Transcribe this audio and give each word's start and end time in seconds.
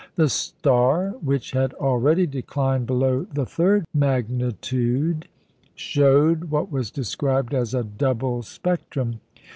The 0.15 0.29
star 0.29 1.09
which 1.23 1.51
had 1.51 1.75
already 1.75 2.25
declined 2.25 2.87
below 2.87 3.27
the 3.31 3.45
third 3.45 3.85
magnitude 3.93 5.27
showed 5.75 6.45
what 6.45 6.71
was 6.71 6.89
described 6.89 7.53
as 7.53 7.75
a 7.75 7.83
double 7.83 8.41
spectrum. 8.41 9.19